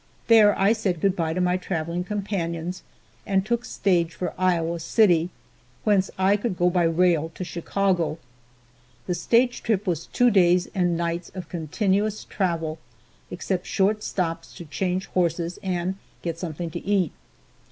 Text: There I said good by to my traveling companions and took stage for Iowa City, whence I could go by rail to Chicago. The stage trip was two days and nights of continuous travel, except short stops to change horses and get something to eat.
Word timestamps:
There 0.25 0.57
I 0.57 0.73
said 0.73 0.99
good 0.99 1.15
by 1.15 1.33
to 1.33 1.39
my 1.41 1.57
traveling 1.57 2.03
companions 2.03 2.81
and 3.23 3.45
took 3.45 3.63
stage 3.63 4.15
for 4.15 4.33
Iowa 4.35 4.79
City, 4.79 5.29
whence 5.83 6.09
I 6.17 6.37
could 6.37 6.57
go 6.57 6.71
by 6.71 6.85
rail 6.85 7.29
to 7.35 7.43
Chicago. 7.43 8.17
The 9.05 9.13
stage 9.13 9.61
trip 9.61 9.85
was 9.85 10.07
two 10.07 10.31
days 10.31 10.67
and 10.73 10.97
nights 10.97 11.29
of 11.35 11.49
continuous 11.49 12.23
travel, 12.23 12.79
except 13.29 13.67
short 13.67 14.01
stops 14.01 14.55
to 14.55 14.65
change 14.65 15.05
horses 15.05 15.59
and 15.61 15.97
get 16.23 16.39
something 16.39 16.71
to 16.71 16.83
eat. 16.83 17.11